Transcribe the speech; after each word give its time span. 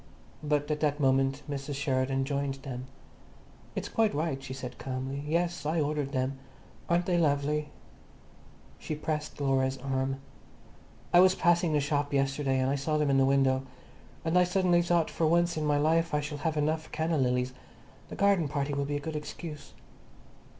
But 0.41 0.71
at 0.71 0.79
that 0.79 0.99
moment 0.99 1.43
Mrs. 1.47 1.75
Sheridan 1.75 2.25
joined 2.25 2.55
them. 2.55 2.87
"It's 3.75 3.87
quite 3.87 4.15
right," 4.15 4.41
she 4.41 4.51
said 4.51 4.79
calmly. 4.79 5.23
"Yes, 5.27 5.63
I 5.63 5.79
ordered 5.79 6.11
them. 6.11 6.39
Aren't 6.89 7.05
they 7.05 7.19
lovely?" 7.19 7.69
She 8.79 8.95
pressed 8.95 9.39
Laura's 9.39 9.77
arm. 9.77 10.19
"I 11.13 11.19
was 11.19 11.35
passing 11.35 11.73
the 11.73 11.79
shop 11.79 12.13
yesterday, 12.13 12.57
and 12.57 12.71
I 12.71 12.77
saw 12.77 12.97
them 12.97 13.11
in 13.11 13.19
the 13.19 13.25
window. 13.25 13.61
And 14.25 14.39
I 14.39 14.43
suddenly 14.43 14.81
thought 14.81 15.11
for 15.11 15.27
once 15.27 15.55
in 15.55 15.65
my 15.67 15.77
life 15.77 16.15
I 16.15 16.19
shall 16.19 16.39
have 16.39 16.57
enough 16.57 16.91
canna 16.91 17.19
lilies. 17.19 17.53
The 18.09 18.15
garden 18.15 18.47
party 18.47 18.73
will 18.73 18.85
be 18.85 18.95
a 18.95 18.99
good 18.99 19.15
excuse." 19.15 19.73